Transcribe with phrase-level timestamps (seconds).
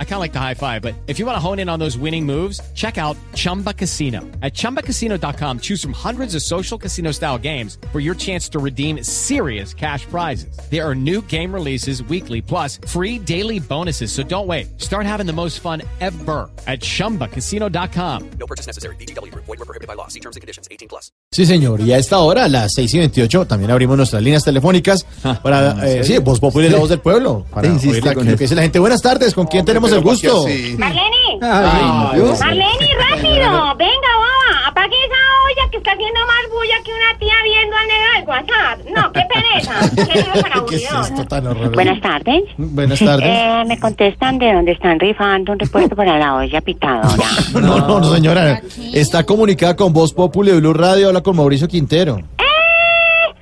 [0.00, 1.78] I kind of like the high five, but if you want to hone in on
[1.78, 4.22] those winning moves, check out Chumba Casino.
[4.42, 9.04] At chumbacasino.com, choose from hundreds of social casino style games for your chance to redeem
[9.04, 10.58] serious cash prizes.
[10.68, 14.10] There are new game releases weekly, plus free daily bonuses.
[14.10, 14.66] So don't wait.
[14.80, 18.30] Start having the most fun ever at chumbacasino.com.
[18.40, 18.96] No purchase necessary.
[18.96, 19.32] BGW.
[19.34, 20.08] Void were prohibited by law.
[20.08, 20.66] See terms and conditions.
[20.70, 21.12] 18 plus.
[21.30, 21.80] Sí, señor.
[21.82, 25.04] Y a esta hora, a las 6 y 28, también abrimos nuestras líneas telefónicas
[25.42, 27.44] para, eh, sí, Voz Populi es la voz del pueblo.
[27.52, 28.78] Para oír la- lo que dice la gente.
[28.78, 30.44] Buenas tardes, ¿con quién tenemos el gusto?
[30.78, 36.90] Marlene, Ay, Marlene, rápido, venga, baba, apague esa olla que está haciendo más bulla que
[36.92, 38.78] una tía viendo al negro del WhatsApp.
[38.94, 41.72] No, qué pereza, qué lío tan ¿Qué es esto tan horroroso?
[41.72, 42.42] Buenas tardes.
[42.56, 43.26] Buenas tardes.
[43.28, 47.08] Eh, me contestan de dónde están rifando un repuesto para la olla pitadora.
[47.52, 48.60] No, no, no, señora.
[48.92, 52.18] Está comunicada con Voz Populi de Blue Radio, habla con Mauricio Quintero.
[52.18, 53.34] ¡Eh!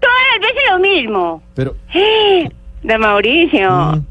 [0.00, 1.42] Todas las veces lo mismo.
[1.54, 2.48] Pero, ¡Eh!
[2.86, 3.68] De Mauricio,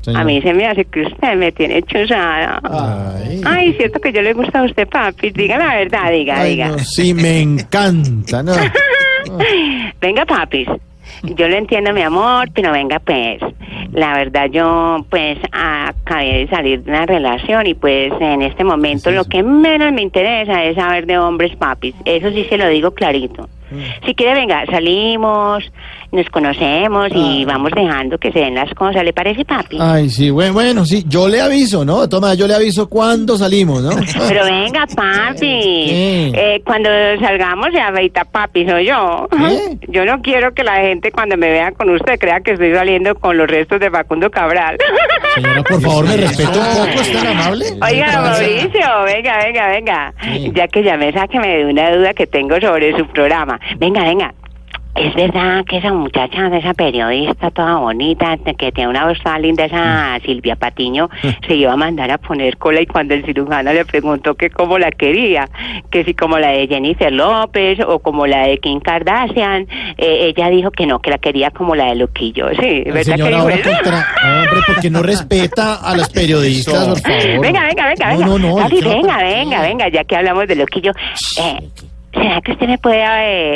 [0.08, 2.60] Mm, a mí se me hace que usted me tiene chuzada.
[2.64, 3.42] ay.
[3.46, 5.32] Ay, cierto que yo le gusta a usted, papi.
[5.32, 6.68] Diga la verdad, diga, Ay, diga.
[6.70, 8.54] no, sí, me encanta, ¿no?
[10.02, 10.68] Venga, papis.
[11.24, 13.40] Yo lo entiendo, mi amor, pero venga, pues.
[13.94, 19.10] La verdad, yo, pues, acabé de salir de una relación y, pues, en este momento
[19.12, 21.96] lo que menos me interesa es saber de hombres, papis.
[22.04, 23.48] Eso sí se lo digo clarito.
[24.06, 25.64] Si quiere, venga, salimos,
[26.12, 29.04] nos conocemos y vamos dejando que se den las cosas.
[29.04, 29.78] ¿Le parece, papi?
[29.80, 32.08] Ay, sí, bueno, bueno, sí, yo le aviso, ¿no?
[32.08, 33.90] Toma, yo le aviso cuando salimos, ¿no?
[34.28, 35.46] Pero venga, papi.
[35.48, 39.28] Eh, cuando salgamos se afeita papi, soy yo.
[39.32, 39.78] ¿Qué?
[39.96, 43.16] Yo no quiero que la gente cuando me vea con usted crea que estoy saliendo
[43.16, 44.78] con los restos de Facundo Cabral.
[45.36, 47.66] Señora, por favor, me respeta un poco, ¿es tan amable?
[47.82, 50.14] Oiga, Mauricio, venga, venga, venga.
[50.24, 50.52] Sí.
[50.54, 53.55] Ya que llamé, sáqueme de una duda que tengo sobre su programa.
[53.78, 54.34] Venga, venga.
[54.96, 59.66] ¿Es verdad que esa muchacha, esa periodista toda bonita, que tiene una voz tan linda,
[59.66, 61.10] esa Silvia Patiño,
[61.46, 64.78] se iba a mandar a poner cola y cuando el cirujano le preguntó que cómo
[64.80, 65.50] la quería,
[65.92, 70.48] que si como la de Jennifer López o como la de Kim Kardashian, eh, ella
[70.50, 72.48] dijo que no, que la quería como la de Loquillo.
[72.58, 74.06] Sí, ¿verdad que señora, ahora contra...
[74.24, 77.42] Hombre, porque no respeta a las periodistas, por favor.
[77.42, 78.26] Venga, venga, venga, No, venga.
[78.28, 80.94] no, no, yo- venga, venga, venga, ya que hablamos de loquillo.
[81.38, 81.68] Eh,
[82.16, 83.04] ¿Será que usted me puede,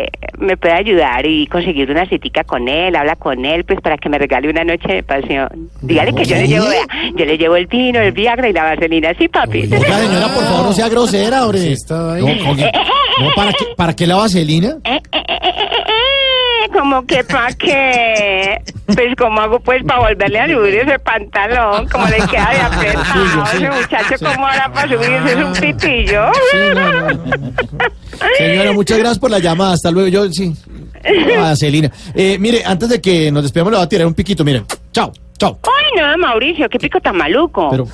[0.03, 2.95] eh, me puede ayudar y conseguir una citica con él?
[2.95, 5.47] Habla con él, pues, para que me regale una noche de pasión.
[5.81, 8.63] Dígale que yo le llevo, vea, yo le llevo el vino, el Viagra y la
[8.63, 9.61] vaselina, ¿sí, papi?
[9.61, 11.75] Oiga, señora, por favor, no sea grosera, hombre.
[11.89, 12.13] No,
[12.51, 12.71] oye,
[13.19, 14.75] no, ¿para qué, ¿para qué la vaselina?
[14.83, 18.61] Eh, eh, eh, como que pa' qué,
[18.95, 23.45] pues cómo hago pues para volverle a subir ese pantalón, como le queda de apretado,
[23.45, 23.57] Sí, sí.
[23.65, 26.31] ese muchacho cómo hará para subirse, es un pitillo.
[26.75, 27.23] No, no.
[28.37, 29.73] Señora, muchas gracias por la llamada.
[29.73, 30.07] Hasta luego.
[30.09, 30.53] Yo, sí.
[31.39, 31.91] Vaselina.
[32.13, 34.43] Eh, mire, antes de que nos despedamos, le voy a tirar un piquito.
[34.43, 34.65] Miren.
[34.91, 35.59] Chao, chao.
[36.01, 37.69] No, Mauricio, qué pico tan maluco.
[37.71, 37.85] Pero-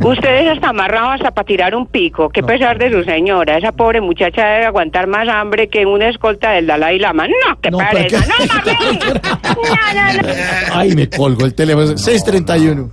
[0.10, 2.28] Ustedes hasta amarrados hasta para tirar un pico.
[2.28, 3.56] Qué pesar de su señora.
[3.58, 7.26] Esa pobre muchacha debe aguantar más hambre que una escolta del Dalai Lama.
[7.26, 8.24] No, qué No, pereza.
[8.26, 9.20] pero No, Marlene.
[9.56, 10.28] No, no, no.
[10.74, 11.86] Ay, me colgó el teléfono.
[11.96, 12.90] 631.